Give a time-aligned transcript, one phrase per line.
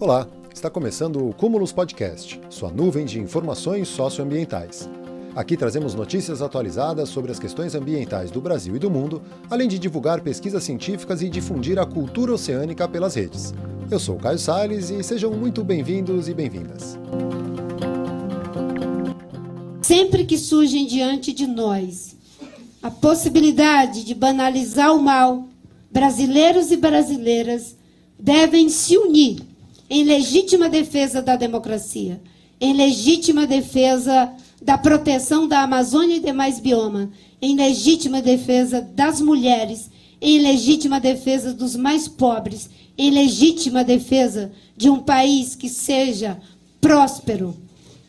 [0.00, 4.88] Olá, está começando o Cúmulos Podcast, sua nuvem de informações socioambientais.
[5.34, 9.76] Aqui trazemos notícias atualizadas sobre as questões ambientais do Brasil e do mundo, além de
[9.76, 13.52] divulgar pesquisas científicas e difundir a cultura oceânica pelas redes.
[13.90, 16.96] Eu sou Caio Salles e sejam muito bem-vindos e bem-vindas.
[19.82, 22.16] Sempre que surgem diante de nós
[22.80, 25.48] a possibilidade de banalizar o mal,
[25.90, 27.76] brasileiros e brasileiras
[28.16, 29.47] devem se unir
[29.88, 32.20] em legítima defesa da democracia,
[32.60, 37.08] em legítima defesa da proteção da Amazônia e demais biomas,
[37.40, 44.90] em legítima defesa das mulheres, em legítima defesa dos mais pobres, em legítima defesa de
[44.90, 46.38] um país que seja
[46.80, 47.56] próspero,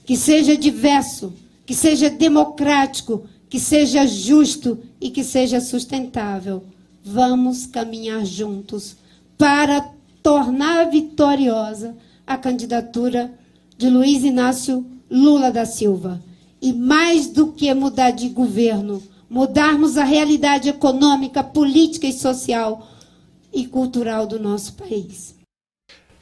[0.05, 1.31] que seja diverso,
[1.65, 6.63] que seja democrático, que seja justo e que seja sustentável.
[7.03, 8.95] Vamos caminhar juntos
[9.37, 13.31] para tornar vitoriosa a candidatura
[13.77, 16.21] de Luiz Inácio Lula da Silva.
[16.61, 22.87] E mais do que mudar de governo, mudarmos a realidade econômica, política e social
[23.53, 25.35] e cultural do nosso país.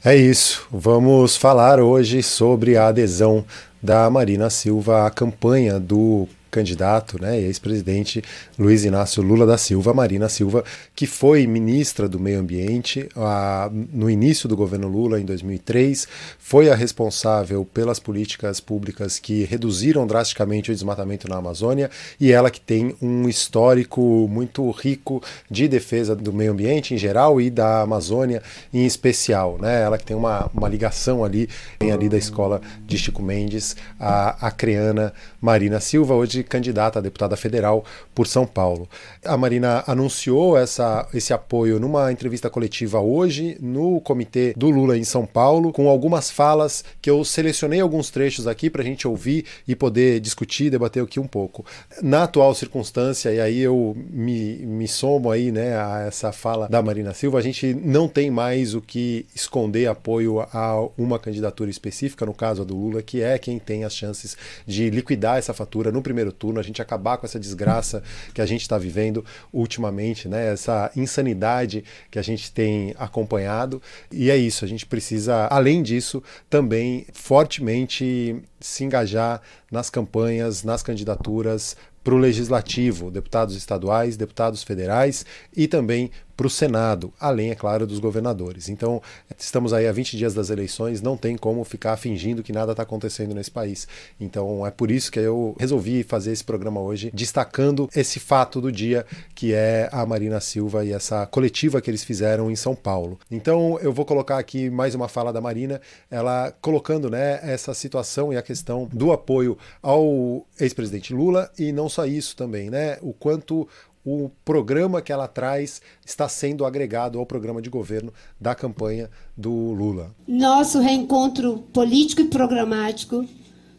[0.04, 0.66] É isso.
[0.70, 3.44] Vamos falar hoje sobre a adesão
[3.82, 8.22] da Marina Silva à campanha do candidato, né, ex-presidente
[8.58, 14.08] Luiz Inácio Lula da Silva, Marina Silva, que foi ministra do Meio Ambiente a, no
[14.08, 20.70] início do governo Lula, em 2003, foi a responsável pelas políticas públicas que reduziram drasticamente
[20.70, 26.32] o desmatamento na Amazônia e ela que tem um histórico muito rico de defesa do
[26.32, 30.68] meio ambiente em geral e da Amazônia em especial, né, ela que tem uma, uma
[30.68, 31.48] ligação ali,
[31.80, 36.98] vem ali da escola de Chico Mendes, a, a creana Marina Silva, hoje de candidata
[36.98, 38.88] a deputada federal por São Paulo.
[39.24, 45.04] A Marina anunciou essa, esse apoio numa entrevista coletiva hoje no comitê do Lula em
[45.04, 49.44] São Paulo, com algumas falas que eu selecionei alguns trechos aqui para a gente ouvir
[49.66, 51.64] e poder discutir, debater aqui um pouco.
[52.02, 56.82] Na atual circunstância, e aí eu me, me somo aí né, a essa fala da
[56.82, 62.24] Marina Silva, a gente não tem mais o que esconder apoio a uma candidatura específica,
[62.24, 64.36] no caso a do Lula, que é quem tem as chances
[64.66, 68.02] de liquidar essa fatura no primeiro primeiro turno, a gente acabar com essa desgraça
[68.32, 70.52] que a gente está vivendo ultimamente, né?
[70.52, 73.82] essa insanidade que a gente tem acompanhado.
[74.10, 79.40] E é isso, a gente precisa, além disso, também fortemente se engajar
[79.70, 86.50] nas campanhas, nas candidaturas para o legislativo, deputados estaduais, deputados federais e também para o
[86.50, 88.68] Senado, além, é claro, dos governadores.
[88.68, 89.02] Então,
[89.36, 92.84] estamos aí a 20 dias das eleições, não tem como ficar fingindo que nada está
[92.84, 93.88] acontecendo nesse país.
[94.20, 98.70] Então, é por isso que eu resolvi fazer esse programa hoje, destacando esse fato do
[98.70, 99.04] dia,
[99.34, 103.18] que é a Marina Silva e essa coletiva que eles fizeram em São Paulo.
[103.28, 108.32] Então, eu vou colocar aqui mais uma fala da Marina, ela colocando né, essa situação
[108.32, 112.96] e a questão do apoio ao ex-presidente Lula e não só isso também, né?
[113.02, 113.68] O quanto
[114.10, 119.50] o programa que ela traz está sendo agregado ao programa de governo da campanha do
[119.50, 120.14] Lula.
[120.26, 123.26] Nosso reencontro político e programático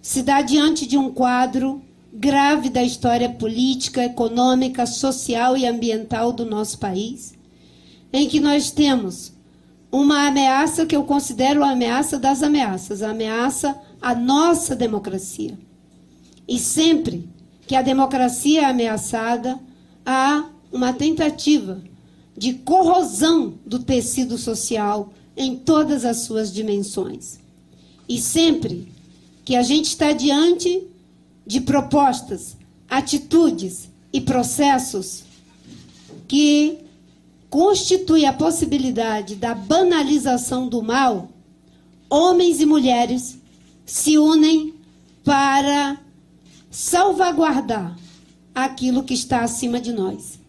[0.01, 1.81] se dá diante de um quadro
[2.13, 7.33] grave da história política, econômica, social e ambiental do nosso país,
[8.13, 9.33] em que nós temos
[9.91, 15.57] uma ameaça que eu considero a ameaça das ameaças, a ameaça à nossa democracia.
[16.47, 17.27] E sempre
[17.65, 19.59] que a democracia é ameaçada,
[20.05, 21.81] há uma tentativa
[22.37, 27.39] de corrosão do tecido social em todas as suas dimensões.
[28.07, 28.91] E sempre
[29.43, 30.87] que a gente está diante
[31.45, 32.55] de propostas,
[32.89, 35.23] atitudes e processos
[36.27, 36.77] que
[37.49, 41.29] constituem a possibilidade da banalização do mal,
[42.09, 43.39] homens e mulheres
[43.85, 44.73] se unem
[45.23, 45.99] para
[46.69, 47.97] salvaguardar
[48.65, 50.39] aquilo que está acima de nós.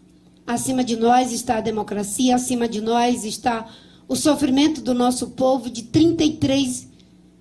[0.45, 3.67] Acima de nós está a democracia, acima de nós está
[4.07, 6.87] o sofrimento do nosso povo, de 33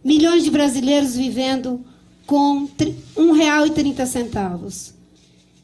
[0.05, 1.85] milhões de brasileiros vivendo
[2.27, 4.93] com R$ 1,30.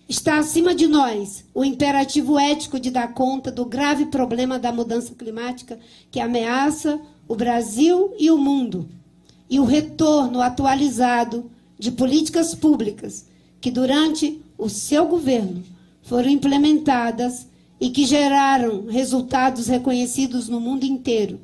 [0.08, 5.14] Está acima de nós o imperativo ético de dar conta do grave problema da mudança
[5.14, 5.78] climática
[6.10, 8.88] que ameaça o Brasil e o mundo,
[9.50, 13.26] e o retorno atualizado de políticas públicas
[13.60, 15.62] que durante o seu governo
[16.02, 17.46] foram implementadas
[17.80, 21.38] e que geraram resultados reconhecidos no mundo inteiro.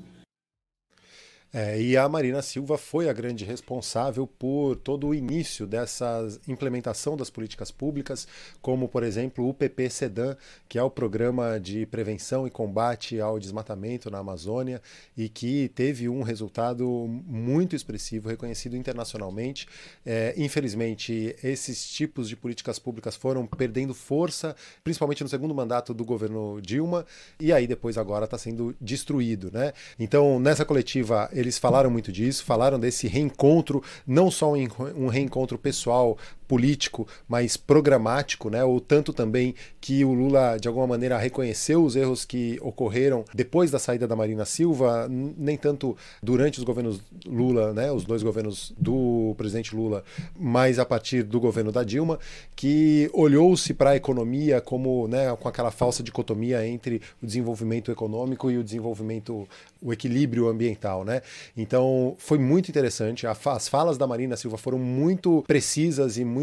[1.55, 7.15] É, e a Marina Silva foi a grande responsável por todo o início dessa implementação
[7.15, 8.27] das políticas públicas,
[8.63, 10.35] como, por exemplo, o PP Sedan,
[10.67, 14.81] que é o programa de prevenção e combate ao desmatamento na Amazônia
[15.15, 16.87] e que teve um resultado
[17.27, 19.69] muito expressivo, reconhecido internacionalmente.
[20.07, 26.03] É, infelizmente, esses tipos de políticas públicas foram perdendo força, principalmente no segundo mandato do
[26.03, 27.05] governo Dilma,
[27.39, 29.51] e aí depois agora está sendo destruído.
[29.53, 29.75] Né?
[29.99, 36.17] Então, nessa coletiva, eles falaram muito disso, falaram desse reencontro, não só um reencontro pessoal,
[36.53, 38.63] político, mas programático, né?
[38.63, 43.71] O tanto também que o Lula, de alguma maneira, reconheceu os erros que ocorreram depois
[43.71, 47.91] da saída da Marina Silva, nem tanto durante os governos Lula, né?
[47.91, 50.05] Os dois governos do presidente Lula,
[50.39, 52.19] mas a partir do governo da Dilma,
[52.55, 58.51] que olhou-se para a economia como, né, com aquela falsa dicotomia entre o desenvolvimento econômico
[58.51, 59.49] e o desenvolvimento,
[59.81, 61.23] o equilíbrio ambiental, né?
[61.57, 63.27] Então, foi muito interessante.
[63.27, 66.42] As falas da Marina Silva foram muito precisas e muito.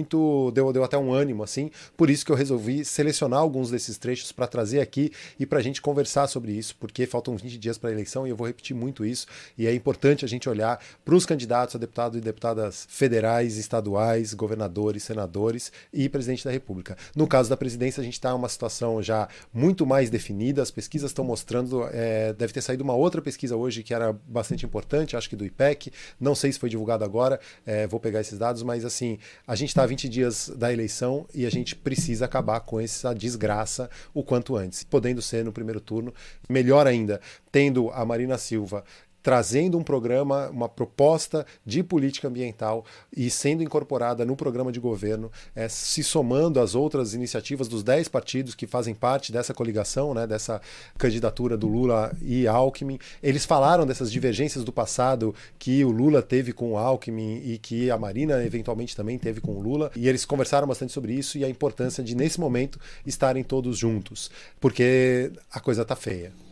[0.54, 1.72] Deu, deu até um ânimo, assim.
[1.96, 5.62] Por isso que eu resolvi selecionar alguns desses trechos para trazer aqui e para a
[5.62, 8.76] gente conversar sobre isso, porque faltam 20 dias para a eleição e eu vou repetir
[8.76, 9.28] muito isso.
[9.58, 14.34] E é importante a gente olhar para os candidatos a deputado e deputadas federais, estaduais,
[14.34, 16.98] governadores, senadores e presidente da República.
[17.16, 20.72] No caso da presidência, a gente está em uma situação já muito mais definida, as
[20.72, 25.16] pesquisas estão mostrando, é, deve ter saído uma outra pesquisa hoje que era bastante importante,
[25.16, 28.64] acho que do IPEC, não sei se foi divulgado agora, é, vou pegar esses dados,
[28.64, 29.18] mas assim,
[29.48, 33.14] a gente está a 20 dias da eleição e a gente precisa acabar com essa
[33.14, 36.14] desgraça o quanto antes, podendo ser no primeiro turno,
[36.48, 37.22] melhor ainda,
[37.52, 38.84] tendo a Marina Silva
[39.22, 42.86] trazendo um programa, uma proposta de política ambiental
[43.16, 48.08] e sendo incorporada no programa de governo, é, se somando às outras iniciativas dos dez
[48.08, 50.62] partidos que fazem parte dessa coligação, né, dessa
[50.98, 53.00] candidatura do Lula e Alckmin.
[53.22, 57.92] Eles falaram dessas divergências do passado que o Lula teve com o Alckmin e que
[57.92, 61.44] a Marina eventualmente também teve com o Lula, e eles conversaram bastante sobre isso e
[61.44, 66.49] a importância de, nesse momento, estarem todos juntos, porque a coisa está feia.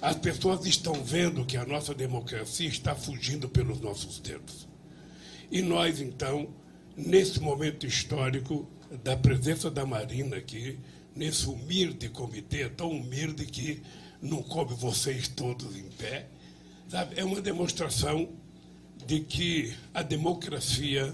[0.00, 4.68] As pessoas estão vendo que a nossa democracia está fugindo pelos nossos dedos.
[5.50, 6.48] E nós, então,
[6.96, 8.68] nesse momento histórico
[9.02, 10.78] da presença da Marina aqui,
[11.14, 13.82] nesse humilde comitê, tão humilde que
[14.20, 16.26] não coube vocês todos em pé,
[16.88, 17.18] sabe?
[17.18, 18.28] é uma demonstração
[19.06, 21.12] de que a democracia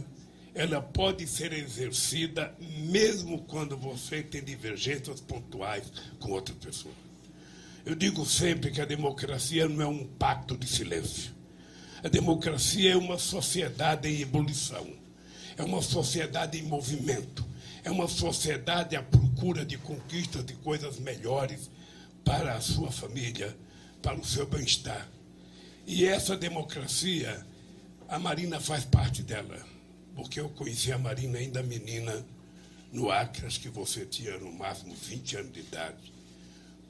[0.55, 7.12] ela pode ser exercida mesmo quando você tem divergências pontuais com outras pessoas.
[7.85, 11.33] Eu digo sempre que a democracia não é um pacto de silêncio.
[12.03, 14.89] A democracia é uma sociedade em ebulição,
[15.57, 17.45] é uma sociedade em movimento,
[17.83, 21.69] é uma sociedade à procura de conquistas de coisas melhores
[22.25, 23.57] para a sua família,
[24.01, 25.09] para o seu bem-estar.
[25.85, 27.45] E essa democracia,
[28.09, 29.59] a Marina faz parte dela,
[30.15, 32.25] porque eu conheci a Marina ainda menina
[32.93, 36.12] no Acre, acho que você tinha no máximo 20 anos de idade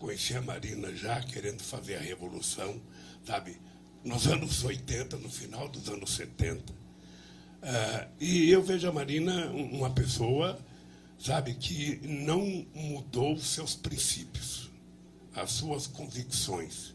[0.03, 2.83] conheci a Marina já querendo fazer a revolução,
[3.25, 3.57] sabe?
[4.03, 6.73] Nos anos 80, no final dos anos 70.
[6.73, 6.77] Uh,
[7.63, 10.59] ah, e eu vejo a Marina uma pessoa,
[11.17, 14.69] sabe, que não mudou seus princípios,
[15.37, 16.95] as suas convicções,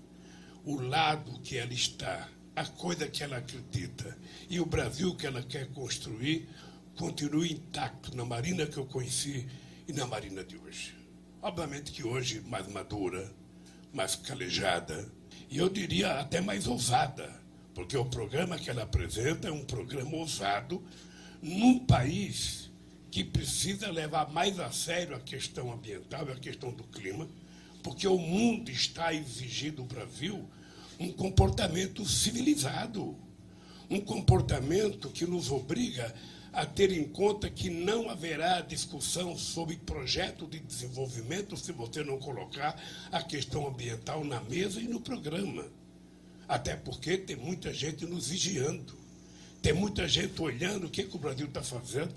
[0.66, 2.28] o lado que ela está,
[2.58, 4.18] a coisa que ela acredita
[4.50, 6.50] e o Brasil que ela quer construir
[6.98, 9.48] continua intacto na Marina que eu conheci
[9.88, 10.97] e na Marina de hoje.
[11.42, 13.32] Obviamente que hoje mais madura,
[13.94, 15.12] mais calejada,
[15.50, 17.32] e eu diria até mais ousada,
[17.76, 20.84] porque o programa que ela apresenta é um programa ousado
[21.42, 22.72] num país
[23.12, 27.28] que precisa levar mais a sério a questão ambiental e a questão do clima,
[27.84, 30.44] porque o mundo está exigindo do Brasil
[31.00, 33.16] um comportamento civilizado,
[33.90, 36.14] um comportamento que nos obriga
[36.58, 42.18] a ter em conta que não haverá discussão sobre projeto de desenvolvimento se você não
[42.18, 45.68] colocar a questão ambiental na mesa e no programa.
[46.48, 48.98] Até porque tem muita gente nos vigiando,
[49.62, 52.16] tem muita gente olhando o que, que o Brasil está fazendo.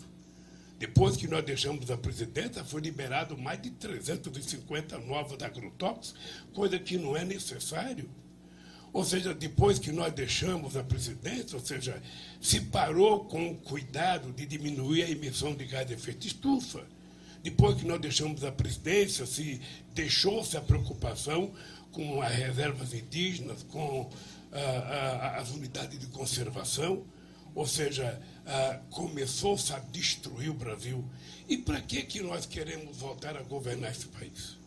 [0.79, 6.15] Depois que nós deixamos a presidência, foi liberado mais de 350 novos agrotóxicos,
[6.55, 8.09] coisa que não é necessário.
[8.93, 12.03] Ou seja, depois que nós deixamos a presidência, ou seja,
[12.41, 16.85] se parou com o cuidado de diminuir a emissão de gás de efeito estufa.
[17.43, 19.61] Depois que nós deixamos a presidência, se
[19.95, 21.53] deixou-se a preocupação
[21.93, 24.11] com as reservas indígenas, com
[24.53, 27.05] ah, ah, as unidades de conservação,
[27.55, 31.05] ou seja, ah, começou-se a destruir o Brasil.
[31.49, 34.59] E para que, que nós queremos voltar a governar esse país?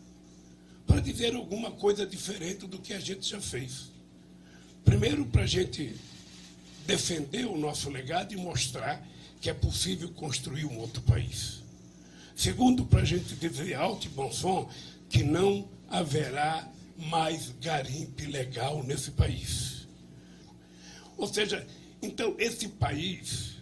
[0.87, 3.92] Para dizer alguma coisa diferente do que a gente já fez
[4.83, 5.95] Primeiro, para a gente
[6.85, 9.05] defender o nosso legado e mostrar
[9.39, 11.61] que é possível construir um outro país.
[12.35, 14.69] Segundo, para a gente dizer alto e bom som
[15.09, 19.87] que não haverá mais garimpe legal nesse país.
[21.17, 21.65] Ou seja,
[22.01, 23.53] então esse país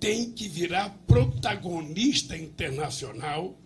[0.00, 3.58] tem que virar protagonista internacional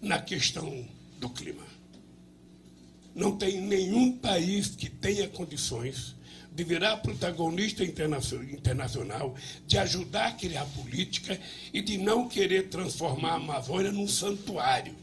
[0.00, 0.86] na questão
[1.18, 1.77] do clima.
[3.18, 6.14] Não tem nenhum país que tenha condições
[6.52, 9.34] de virar protagonista internacional,
[9.66, 11.36] de ajudar a criar política
[11.72, 14.94] e de não querer transformar a Amazônia num santuário.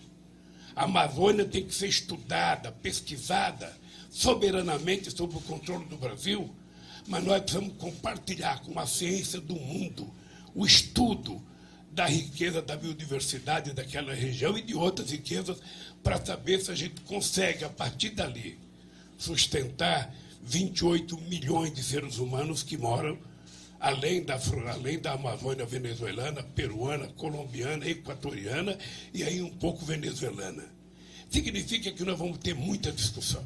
[0.73, 3.77] A Amazônia tem que ser estudada, pesquisada,
[4.09, 6.49] soberanamente sob o controle do Brasil,
[7.07, 10.09] mas nós precisamos compartilhar com a ciência do mundo
[10.53, 11.43] o estudo
[11.95, 15.57] da riqueza da biodiversidade daquela região e de outras riquezas
[16.03, 18.59] para saber se a gente consegue, a partir dali,
[19.17, 23.17] sustentar 28 milhões de seres humanos que moram
[23.79, 24.37] além da,
[24.71, 28.77] além da Amazônia venezuelana, peruana, colombiana, equatoriana
[29.13, 30.63] e aí um pouco venezuelana.
[31.29, 33.45] Significa que nós vamos ter muita discussão.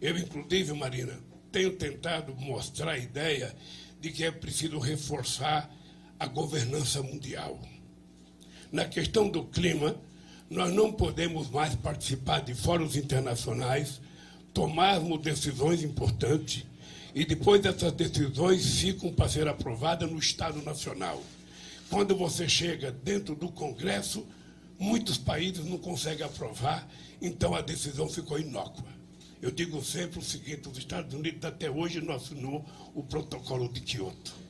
[0.00, 1.18] Eu, inclusive, Marina,
[1.50, 3.54] tenho tentado mostrar a ideia
[4.00, 5.70] de que é preciso reforçar
[6.18, 7.58] a governança mundial.
[8.70, 9.96] Na questão do clima,
[10.50, 14.00] nós não podemos mais participar de fóruns internacionais,
[14.52, 16.64] tomarmos decisões importantes
[17.14, 21.22] e depois essas decisões ficam para ser aprovadas no Estado Nacional.
[21.88, 24.26] Quando você chega dentro do Congresso,
[24.78, 26.88] muitos países não conseguem aprovar,
[27.22, 28.92] então a decisão ficou inócua.
[29.40, 33.80] Eu digo sempre o seguinte: os Estados Unidos até hoje não assinou o protocolo de
[33.80, 34.43] Kyoto.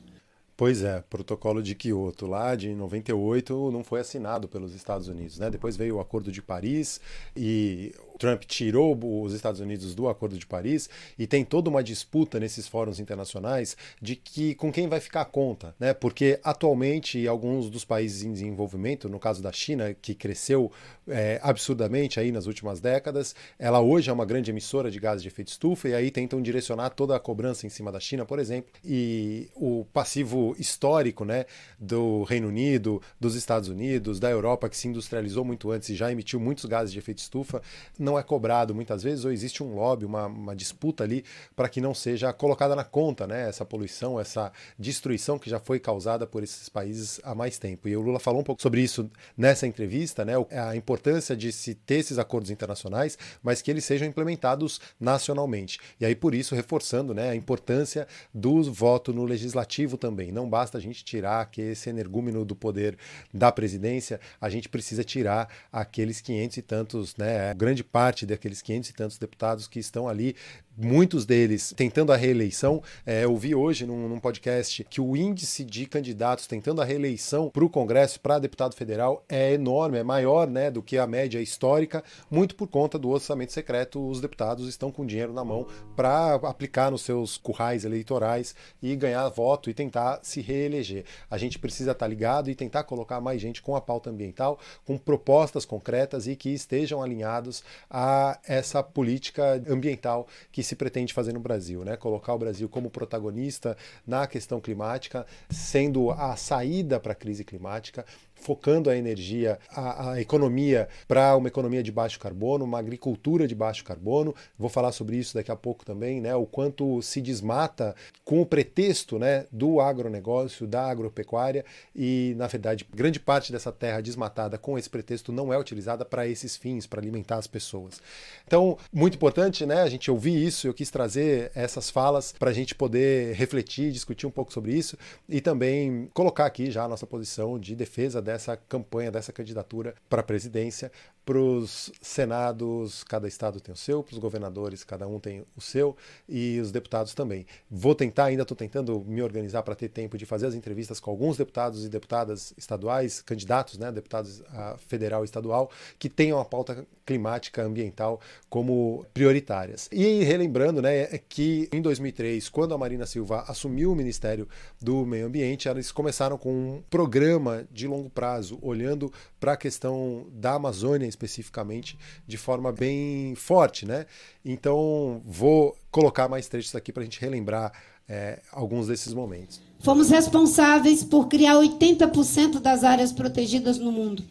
[0.57, 5.49] Pois é, protocolo de Kyoto lá de 98 não foi assinado pelos Estados Unidos, né?
[5.49, 7.01] Depois veio o Acordo de Paris
[7.35, 12.39] e Trump tirou os Estados Unidos do Acordo de Paris e tem toda uma disputa
[12.39, 15.93] nesses fóruns internacionais de que com quem vai ficar a conta, né?
[15.93, 20.71] Porque atualmente alguns dos países em desenvolvimento, no caso da China, que cresceu
[21.07, 25.27] é, absurdamente aí nas últimas décadas, ela hoje é uma grande emissora de gases de
[25.27, 28.71] efeito estufa e aí tentam direcionar toda a cobrança em cima da China, por exemplo,
[28.83, 31.45] e o passivo histórico, né,
[31.79, 36.11] do Reino Unido, dos Estados Unidos, da Europa que se industrializou muito antes e já
[36.11, 37.61] emitiu muitos gases de efeito estufa
[38.05, 41.81] não é cobrado muitas vezes, ou existe um lobby, uma, uma disputa ali para que
[41.81, 46.43] não seja colocada na conta né, essa poluição, essa destruição que já foi causada por
[46.43, 47.89] esses países há mais tempo.
[47.89, 51.73] E o Lula falou um pouco sobre isso nessa entrevista, né, a importância de se
[51.73, 55.79] ter esses acordos internacionais, mas que eles sejam implementados nacionalmente.
[55.99, 60.31] E aí, por isso, reforçando né, a importância do voto no legislativo também.
[60.31, 62.97] Não basta a gente tirar que esse energúmeno do poder
[63.33, 68.89] da presidência, a gente precisa tirar aqueles 500 e tantos, né, grande parte daqueles 500
[68.89, 70.35] e tantos deputados que estão ali
[70.77, 72.81] muitos deles tentando a reeleição.
[73.05, 77.49] É, eu vi hoje num, num, podcast que o índice de candidatos tentando a reeleição
[77.49, 81.39] para o Congresso, para deputado federal, é enorme, é maior né, do que a média
[81.39, 84.05] histórica, muito por conta do orçamento secreto.
[84.05, 89.27] Os deputados estão com dinheiro na mão para aplicar nos seus currais eleitorais e ganhar
[89.29, 91.05] voto e tentar se reeleger.
[91.29, 94.59] A gente precisa estar tá ligado e tentar colocar mais gente com a pauta ambiental,
[94.83, 97.63] com propostas concretas e que estejam alinhados
[97.97, 101.95] a essa política ambiental que se pretende fazer no Brasil, né?
[101.95, 108.05] Colocar o Brasil como protagonista na questão climática, sendo a saída para a crise climática,
[108.35, 113.55] focando a energia, a, a economia para uma economia de baixo carbono, uma agricultura de
[113.55, 114.35] baixo carbono.
[114.57, 116.35] Vou falar sobre isso daqui a pouco também, né?
[116.35, 121.63] O quanto se desmata com o pretexto, né, do agronegócio, da agropecuária
[121.95, 126.27] e, na verdade, grande parte dessa terra desmatada com esse pretexto não é utilizada para
[126.27, 128.01] esses fins, para alimentar as pessoas.
[128.45, 132.53] Então, muito importante, né, a gente ouvir isso, eu quis trazer essas falas para a
[132.53, 134.97] gente poder refletir, discutir um pouco sobre isso
[135.29, 140.21] e também colocar aqui já a nossa posição de defesa dessa campanha, dessa candidatura para
[140.21, 140.91] a presidência.
[141.25, 145.61] Para os senados, cada estado tem o seu, para os governadores, cada um tem o
[145.61, 145.97] seu,
[146.29, 147.47] e os deputados também.
[147.69, 151.09] Vou tentar, ainda estou tentando me organizar para ter tempo de fazer as entrevistas com
[151.09, 154.43] alguns deputados e deputadas estaduais, candidatos, né, deputados
[154.87, 159.87] federal e estadual, que tenham a pauta climática ambiental como prioritárias.
[159.91, 164.47] E relembrando né, é que em 2003, quando a Marina Silva assumiu o Ministério
[164.81, 170.27] do Meio Ambiente, eles começaram com um programa de longo prazo, olhando para a questão
[170.31, 174.05] da Amazônia especificamente de forma bem forte, né?
[174.43, 177.71] Então vou colocar mais trechos aqui para a gente relembrar
[178.07, 179.61] é, alguns desses momentos.
[179.79, 184.23] Fomos responsáveis por criar 80% das áreas protegidas no mundo,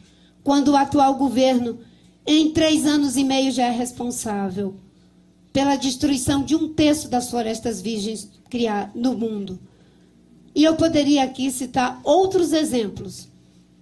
[0.43, 1.81] quando o atual governo,
[2.27, 4.77] em três anos e meio, já é responsável
[5.53, 8.29] pela destruição de um terço das florestas virgens
[8.95, 9.59] no mundo.
[10.55, 13.29] E eu poderia aqui citar outros exemplos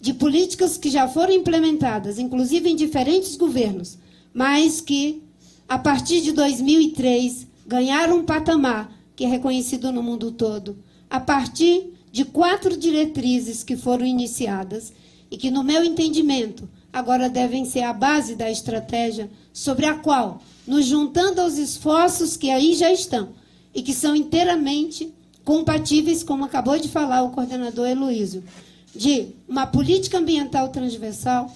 [0.02, 3.97] de políticas que já foram implementadas, inclusive em diferentes governos,
[4.35, 5.23] mas que,
[5.68, 10.76] a partir de 2003, ganharam um patamar que é reconhecido no mundo todo,
[11.09, 14.92] a partir de quatro diretrizes que foram iniciadas
[15.30, 20.42] e que, no meu entendimento, agora devem ser a base da estratégia sobre a qual,
[20.66, 23.28] nos juntando aos esforços que aí já estão
[23.73, 28.42] e que são inteiramente compatíveis, como acabou de falar o coordenador Heloísio,
[28.94, 31.52] de uma política ambiental transversal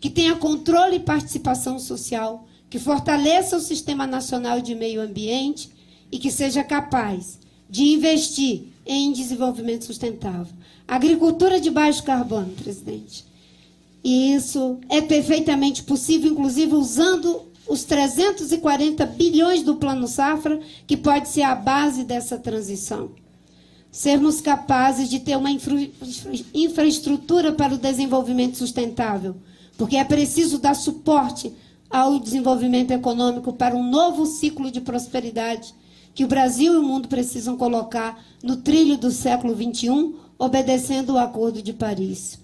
[0.00, 5.70] que tenha controle e participação social, que fortaleça o Sistema Nacional de Meio Ambiente
[6.12, 10.54] e que seja capaz de investir em desenvolvimento sustentável.
[10.86, 13.24] Agricultura de baixo carbono, presidente.
[14.04, 21.28] E isso é perfeitamente possível, inclusive usando os 340 bilhões do Plano Safra, que pode
[21.28, 23.10] ser a base dessa transição.
[23.96, 25.74] Sermos capazes de ter uma infra
[26.52, 29.36] infraestrutura para o desenvolvimento sustentável,
[29.78, 31.50] porque é preciso dar suporte
[31.88, 35.74] ao desenvolvimento econômico para um novo ciclo de prosperidade
[36.14, 41.18] que o Brasil e o mundo precisam colocar no trilho do século XXI, obedecendo o
[41.18, 42.38] Acordo de Paris.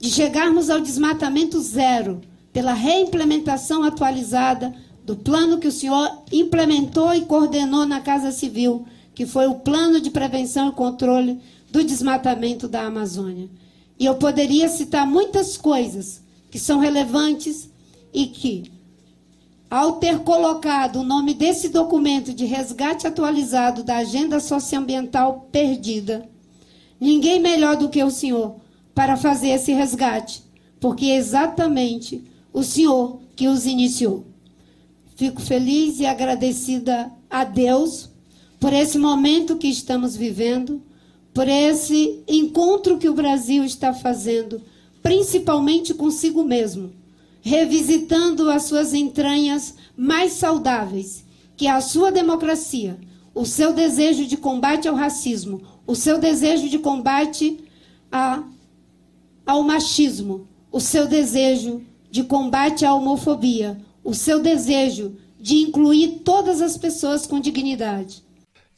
[0.00, 2.20] De chegarmos ao desmatamento zero,
[2.52, 4.72] pela reimplementação atualizada
[5.04, 9.98] do plano que o senhor implementou e coordenou na Casa Civil, que foi o Plano
[9.98, 11.40] de Prevenção e Controle
[11.72, 13.48] do Desmatamento da Amazônia.
[13.98, 16.20] E eu poderia citar muitas coisas
[16.50, 17.70] que são relevantes
[18.12, 18.70] e que
[19.70, 26.28] ao ter colocado o nome desse documento de resgate atualizado da agenda socioambiental perdida,
[27.00, 28.56] ninguém melhor do que o senhor
[28.94, 30.42] para fazer esse resgate,
[30.78, 34.26] porque é exatamente o senhor que os iniciou.
[35.14, 38.10] Fico feliz e agradecida a Deus
[38.58, 40.82] por esse momento que estamos vivendo,
[41.32, 44.60] por esse encontro que o Brasil está fazendo,
[45.02, 46.92] principalmente consigo mesmo
[47.46, 51.24] revisitando as suas entranhas mais saudáveis,
[51.56, 52.98] que é a sua democracia,
[53.32, 57.60] o seu desejo de combate ao racismo, o seu desejo de combate
[58.10, 58.42] a,
[59.46, 66.60] ao machismo, o seu desejo de combate à homofobia, o seu desejo de incluir todas
[66.60, 68.24] as pessoas com dignidade.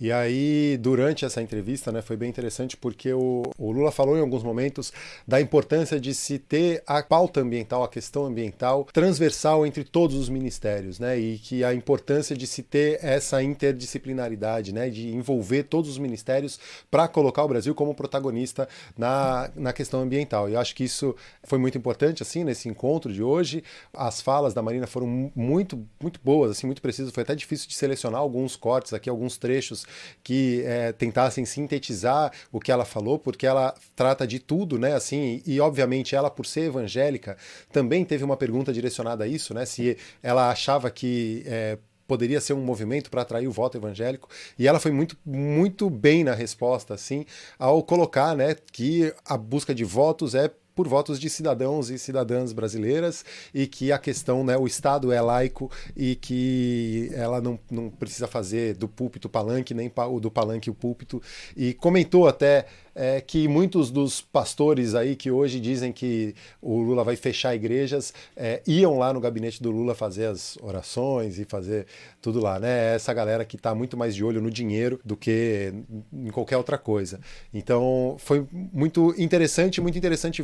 [0.00, 4.20] E aí, durante essa entrevista, né, foi bem interessante porque o, o, Lula falou em
[4.20, 4.92] alguns momentos
[5.26, 10.28] da importância de se ter a pauta ambiental, a questão ambiental transversal entre todos os
[10.28, 15.90] ministérios, né, e que a importância de se ter essa interdisciplinaridade, né, de envolver todos
[15.90, 20.48] os ministérios para colocar o Brasil como protagonista na, na questão ambiental.
[20.48, 23.64] E eu acho que isso foi muito importante, assim, nesse encontro de hoje.
[23.92, 27.12] As falas da Marina foram muito, muito boas, assim, muito precisas.
[27.12, 29.87] Foi até difícil de selecionar alguns cortes aqui, alguns trechos
[30.22, 34.94] que é, tentassem sintetizar o que ela falou, porque ela trata de tudo, né?
[34.94, 37.36] Assim, e obviamente ela, por ser evangélica,
[37.72, 39.64] também teve uma pergunta direcionada a isso, né?
[39.64, 44.66] Se ela achava que é, poderia ser um movimento para atrair o voto evangélico e
[44.66, 47.26] ela foi muito muito bem na resposta assim
[47.58, 52.52] ao colocar né que a busca de votos é por votos de cidadãos e cidadãs
[52.52, 57.90] brasileiras e que a questão, né, o Estado é laico e que ela não, não
[57.90, 61.20] precisa fazer do púlpito palanque, nem do palanque o púlpito.
[61.56, 62.66] E comentou até
[63.00, 68.12] é que muitos dos pastores aí que hoje dizem que o Lula vai fechar igrejas
[68.36, 71.86] é, iam lá no gabinete do Lula fazer as orações e fazer
[72.20, 72.96] tudo lá, né?
[72.96, 75.72] Essa galera que está muito mais de olho no dinheiro do que
[76.12, 77.20] em qualquer outra coisa.
[77.54, 80.42] Então foi muito interessante, muito interessante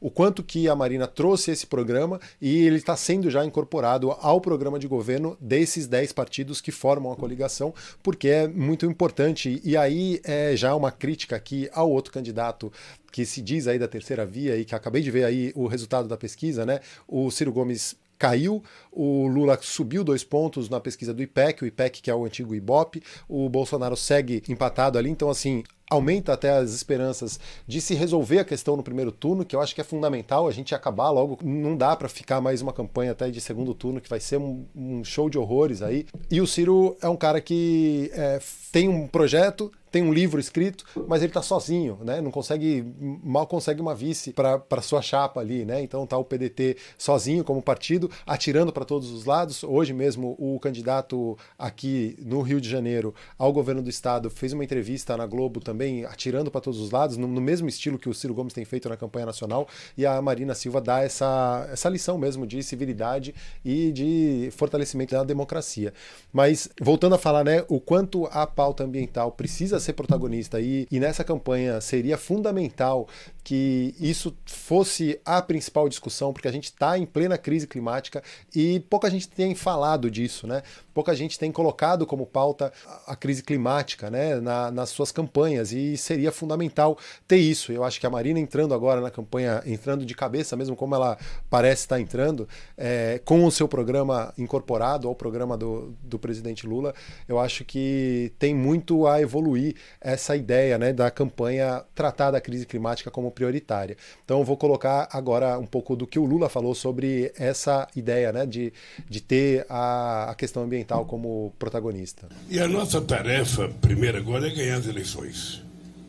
[0.00, 4.40] o quanto que a Marina trouxe esse programa e ele está sendo já incorporado ao
[4.40, 9.60] programa de governo desses 10 partidos que formam a coligação, porque é muito importante.
[9.64, 12.72] E aí é já uma crítica aqui ao outro candidato
[13.10, 16.08] que se diz aí da terceira via e que acabei de ver aí o resultado
[16.08, 16.80] da pesquisa, né?
[17.06, 22.00] O Ciro Gomes caiu, o Lula subiu dois pontos na pesquisa do IPEC, o IPEC
[22.00, 26.72] que é o antigo IBOP, o Bolsonaro segue empatado ali, então assim, aumenta até as
[26.72, 30.48] esperanças de se resolver a questão no primeiro turno, que eu acho que é fundamental
[30.48, 31.38] a gente acabar logo.
[31.42, 34.64] Não dá para ficar mais uma campanha até de segundo turno, que vai ser um,
[34.74, 36.06] um show de horrores aí.
[36.30, 40.84] E o Ciro é um cara que é, tem um projeto, tem um livro escrito,
[41.06, 42.22] mas ele está sozinho, né?
[42.22, 42.82] Não consegue,
[43.22, 45.82] mal consegue uma vice para sua chapa ali, né?
[45.82, 49.62] Então tá o PDT sozinho como partido, atirando para todos os lados.
[49.62, 54.64] Hoje mesmo o candidato aqui no Rio de Janeiro ao governo do estado fez uma
[54.64, 58.14] entrevista na Globo também atirando para todos os lados, no, no, mesmo estilo que o
[58.14, 62.16] Ciro Gomes tem feito na campanha nacional, e a Marina Silva dá essa, essa lição
[62.16, 65.92] mesmo de civilidade e de fortalecimento da democracia.
[66.32, 70.98] Mas voltando a falar, né, o quanto a pauta ambiental precisa ser protagonista e, e
[70.98, 73.08] nessa campanha seria fundamental
[73.44, 78.22] que isso fosse a principal discussão, porque a gente está em plena crise climática
[78.54, 80.62] e pouca gente tem falado disso, né?
[80.92, 82.72] Pouca gente tem colocado como pauta
[83.06, 87.72] a crise climática, né, na, nas suas campanhas e seria fundamental ter isso.
[87.72, 91.16] Eu acho que a Marina entrando agora na campanha, entrando de cabeça, mesmo como ela
[91.48, 96.94] parece estar entrando, é, com o seu programa incorporado ao programa do, do presidente Lula,
[97.28, 102.66] eu acho que tem muito a evoluir essa ideia, né, da campanha tratar da crise
[102.66, 103.96] climática como prioritária.
[104.24, 108.32] Então eu vou colocar agora um pouco do que o Lula falou sobre essa ideia
[108.32, 108.72] né, de,
[109.08, 112.28] de ter a, a questão ambiental como protagonista.
[112.48, 115.62] E a nossa tarefa, primeiro agora, é ganhar as eleições.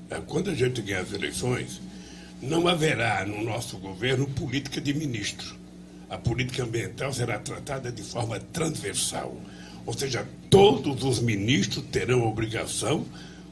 [0.10, 1.82] É, quando a gente ganhar as eleições,
[2.42, 5.56] não haverá no nosso governo política de ministro.
[6.10, 9.36] A política ambiental será tratada de forma transversal.
[9.86, 13.06] Ou seja, todos os ministros terão obrigação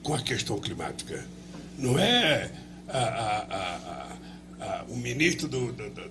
[0.03, 1.23] com a questão climática.
[1.77, 2.51] Não é
[2.87, 4.17] a, a,
[4.59, 6.01] a, o, ministro do, do, do,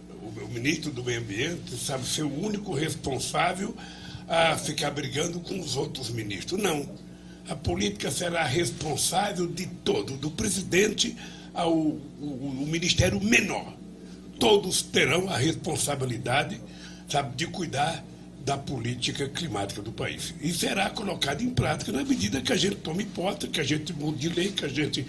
[0.45, 3.75] o ministro do Meio Ambiente, sabe, ser o único responsável
[4.31, 6.63] a ficar brigando com os outros ministros.
[6.63, 6.89] Não.
[7.49, 11.17] A política será responsável de todo, do presidente
[11.53, 13.75] ao o, o ministério menor.
[14.39, 16.61] Todos terão a responsabilidade,
[17.09, 18.05] sabe, de cuidar
[18.45, 20.33] da política climática do país.
[20.41, 23.93] E será colocado em prática na medida que a gente tome posse, que a gente
[23.93, 25.05] mude lei, que a gente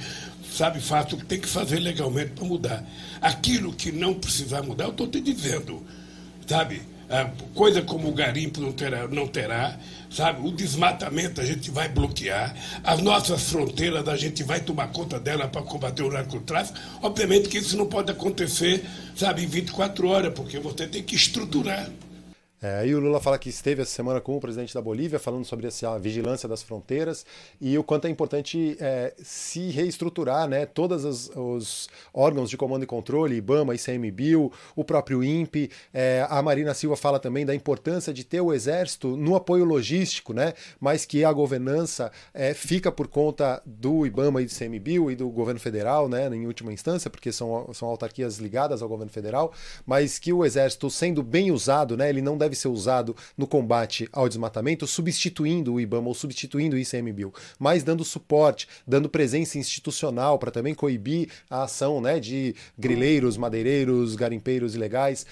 [0.51, 2.85] sabe, fato que tem que fazer legalmente para mudar.
[3.21, 5.85] Aquilo que não precisar mudar, eu estou te dizendo,
[6.47, 6.81] sabe?
[7.53, 9.77] Coisa como o garimpo não terá, não terá,
[10.09, 10.47] sabe?
[10.47, 15.47] O desmatamento a gente vai bloquear, as nossas fronteiras a gente vai tomar conta dela
[15.47, 16.77] para combater o narcotráfico.
[17.01, 21.89] Obviamente que isso não pode acontecer, sabe, em 24 horas, porque você tem que estruturar.
[22.63, 25.43] É, aí o Lula fala que esteve essa semana com o presidente da Bolívia, falando
[25.43, 27.25] sobre essa vigilância das fronteiras
[27.59, 30.67] e o quanto é importante é, se reestruturar, né?
[30.67, 35.71] Todos os, os, órgãos de comando e controle, IBAMA, ICMBio, o próprio INPE.
[35.91, 40.31] É, a Marina Silva fala também da importância de ter o Exército no apoio logístico,
[40.31, 40.53] né?
[40.79, 45.27] Mas que a governança é, fica por conta do IBAMA e do ICMBio e do
[45.31, 46.27] governo federal, né?
[46.27, 49.51] Em última instância, porque são, são autarquias ligadas ao governo federal,
[49.83, 52.07] mas que o Exército, sendo bem usado, né?
[52.07, 56.75] Ele não deve deve ser usado no combate ao desmatamento, substituindo o IBAMA ou substituindo
[56.75, 62.53] o ICMBio, mas dando suporte, dando presença institucional para também coibir a ação né, de
[62.77, 65.25] grileiros, madeireiros, garimpeiros ilegais.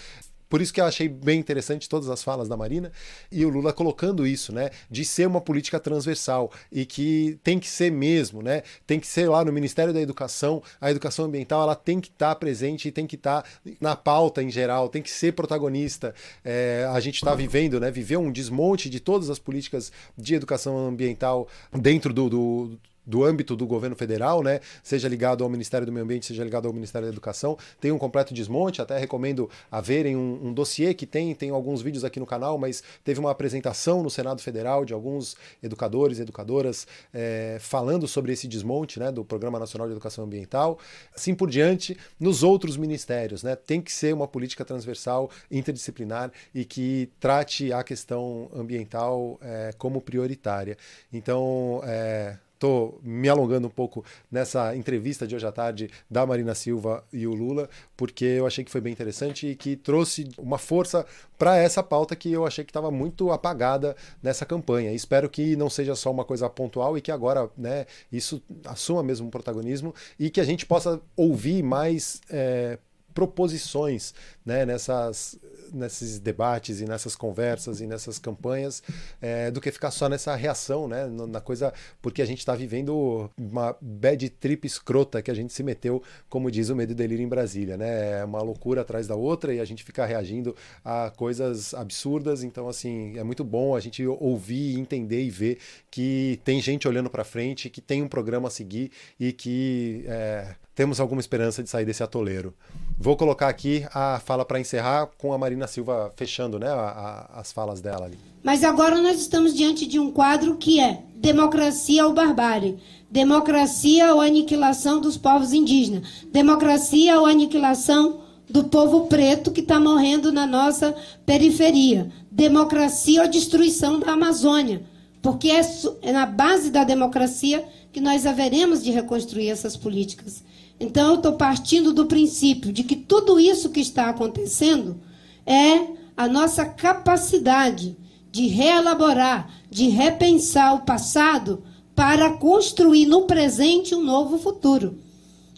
[0.49, 2.91] Por isso que eu achei bem interessante todas as falas da Marina
[3.31, 7.67] e o Lula colocando isso, né, de ser uma política transversal e que tem que
[7.67, 11.75] ser mesmo, né, tem que ser lá no Ministério da Educação, a educação ambiental ela
[11.75, 15.01] tem que estar tá presente e tem que estar tá na pauta em geral, tem
[15.01, 16.15] que ser protagonista.
[16.43, 20.87] É, a gente está vivendo, né, viveu um desmonte de todas as políticas de educação
[20.87, 22.79] ambiental dentro do, do
[23.09, 26.67] do âmbito do governo federal, né, seja ligado ao Ministério do Meio Ambiente, seja ligado
[26.67, 29.49] ao Ministério da Educação, tem um completo desmonte, até recomendo
[29.81, 33.31] verem um, um dossiê que tem, tem alguns vídeos aqui no canal, mas teve uma
[33.31, 39.11] apresentação no Senado Federal de alguns educadores e educadoras é, falando sobre esse desmonte né,
[39.11, 40.77] do Programa Nacional de Educação Ambiental,
[41.15, 46.63] assim por diante, nos outros ministérios, né, tem que ser uma política transversal, interdisciplinar e
[46.63, 50.77] que trate a questão ambiental é, como prioritária.
[51.11, 56.53] Então, é, Estou me alongando um pouco nessa entrevista de hoje à tarde da Marina
[56.53, 60.57] Silva e o Lula, porque eu achei que foi bem interessante e que trouxe uma
[60.57, 61.05] força
[61.37, 64.91] para essa pauta que eu achei que estava muito apagada nessa campanha.
[64.91, 69.27] Espero que não seja só uma coisa pontual e que agora né, isso assuma mesmo
[69.27, 72.19] um protagonismo e que a gente possa ouvir mais.
[72.29, 72.77] É,
[73.19, 74.13] proposições
[74.45, 75.37] né, nessas,
[75.73, 78.81] nesses debates e nessas conversas e nessas campanhas
[79.21, 83.29] é, do que ficar só nessa reação, né, na coisa, porque a gente está vivendo
[83.37, 87.23] uma bad trip escrota que a gente se meteu, como diz o Medo e Delírio
[87.23, 91.11] em Brasília, né, é uma loucura atrás da outra e a gente fica reagindo a
[91.13, 95.57] coisas absurdas, então assim, é muito bom a gente ouvir, entender e ver
[95.91, 100.55] que tem gente olhando para frente, que tem um programa a seguir e que é,
[100.75, 102.53] temos alguma esperança de sair desse atoleiro.
[102.97, 107.39] Vou colocar aqui a fala para encerrar com a Marina Silva fechando né, a, a,
[107.39, 108.17] as falas dela ali.
[108.43, 112.77] Mas agora nós estamos diante de um quadro que é democracia ou barbárie,
[113.09, 120.31] democracia ou aniquilação dos povos indígenas, democracia ou aniquilação do povo preto que está morrendo
[120.31, 124.83] na nossa periferia, democracia ou destruição da Amazônia,
[125.21, 125.61] porque é,
[126.01, 130.43] é na base da democracia que nós haveremos de reconstruir essas políticas.
[130.79, 134.99] Então, eu estou partindo do princípio de que tudo isso que está acontecendo
[135.45, 137.97] é a nossa capacidade
[138.31, 141.63] de reelaborar, de repensar o passado
[141.95, 144.99] para construir no presente um novo futuro.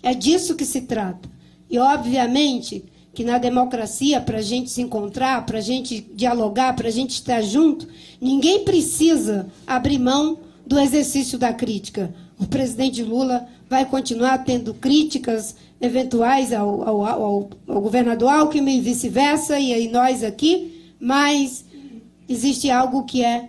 [0.02, 1.30] É disso que se trata.
[1.70, 6.88] E, obviamente, que na democracia, para a gente se encontrar, para a gente dialogar, para
[6.88, 7.88] a gente estar junto,
[8.20, 12.14] ninguém precisa abrir mão do exercício da crítica.
[12.40, 18.82] O presidente Lula vai continuar tendo críticas eventuais ao, ao, ao, ao governador Alckmin e
[18.82, 21.64] vice-versa, e aí nós aqui, mas
[22.28, 23.48] existe algo que é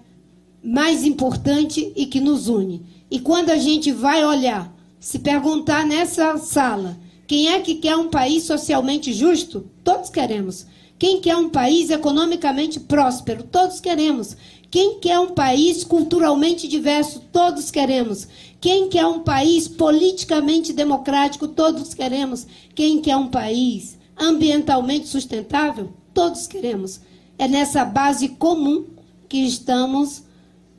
[0.63, 2.87] mais importante e que nos une.
[3.11, 8.09] E quando a gente vai olhar, se perguntar nessa sala, quem é que quer um
[8.09, 9.69] país socialmente justo?
[9.83, 10.67] Todos queremos.
[11.01, 13.43] Quem quer um país economicamente próspero?
[13.43, 14.37] Todos queremos.
[14.71, 17.21] Quem quer um país culturalmente diverso?
[17.33, 18.29] Todos queremos.
[18.63, 21.49] Quem quer um país politicamente democrático?
[21.49, 22.47] Todos queremos.
[22.77, 25.93] Quem quer um país ambientalmente sustentável?
[26.15, 27.01] Todos queremos.
[27.37, 28.85] É nessa base comum
[29.29, 30.23] que estamos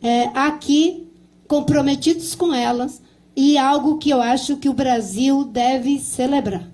[0.01, 1.09] é, aqui
[1.45, 3.01] comprometidos com elas
[3.35, 6.72] e algo que eu acho que o Brasil deve celebrar.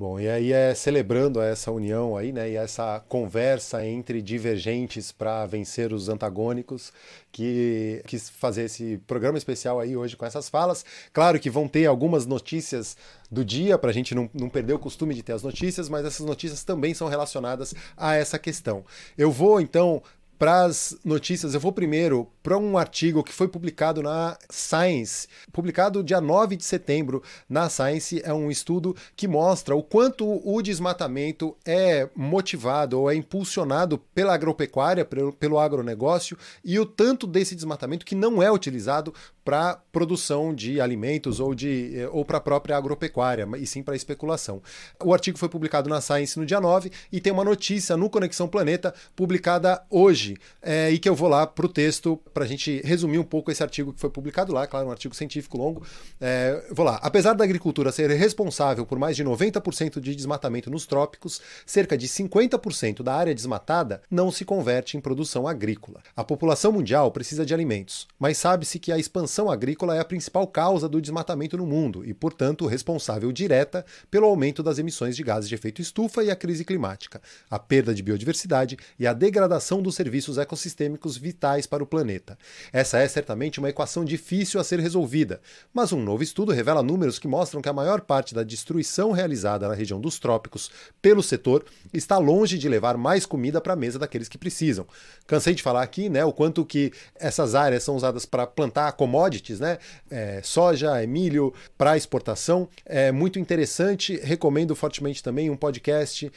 [0.00, 5.44] Bom, e aí é celebrando essa união aí, né, e essa conversa entre divergentes para
[5.44, 6.90] vencer os antagônicos,
[7.30, 10.86] que quis fazer esse programa especial aí hoje com essas falas.
[11.12, 12.96] Claro que vão ter algumas notícias
[13.30, 16.06] do dia, para a gente não, não perder o costume de ter as notícias, mas
[16.06, 18.82] essas notícias também são relacionadas a essa questão.
[19.18, 20.02] Eu vou então
[20.40, 26.02] para as notícias, eu vou primeiro para um artigo que foi publicado na Science, publicado
[26.02, 28.22] dia 9 de setembro na Science.
[28.24, 34.32] É um estudo que mostra o quanto o desmatamento é motivado ou é impulsionado pela
[34.32, 39.12] agropecuária, pelo, pelo agronegócio, e o tanto desse desmatamento que não é utilizado
[39.44, 43.96] para produção de alimentos ou, de, eh, ou para a própria agropecuária, e sim para
[43.96, 44.62] especulação.
[45.02, 48.46] O artigo foi publicado na Science no dia 9 e tem uma notícia no Conexão
[48.46, 50.29] Planeta publicada hoje,
[50.62, 53.50] é, e que eu vou lá para o texto para a gente resumir um pouco
[53.50, 55.86] esse artigo que foi publicado lá, claro, um artigo científico longo.
[56.20, 56.98] É, vou lá.
[57.02, 62.08] Apesar da agricultura ser responsável por mais de 90% de desmatamento nos trópicos, cerca de
[62.08, 66.00] 50% da área desmatada não se converte em produção agrícola.
[66.16, 70.46] A população mundial precisa de alimentos, mas sabe-se que a expansão agrícola é a principal
[70.46, 75.48] causa do desmatamento no mundo e, portanto, responsável direta pelo aumento das emissões de gases
[75.48, 79.96] de efeito estufa e a crise climática, a perda de biodiversidade e a degradação dos
[80.20, 82.38] serviços ecossistêmicos vitais para o planeta.
[82.72, 85.40] Essa é certamente uma equação difícil a ser resolvida,
[85.72, 89.66] mas um novo estudo revela números que mostram que a maior parte da destruição realizada
[89.66, 93.98] na região dos trópicos pelo setor está longe de levar mais comida para a mesa
[93.98, 94.86] daqueles que precisam.
[95.26, 99.58] Cansei de falar aqui, né, o quanto que essas áreas são usadas para plantar commodities,
[99.58, 99.78] né,
[100.10, 102.68] é, soja, é milho para exportação.
[102.84, 106.30] É muito interessante, recomendo fortemente também um podcast.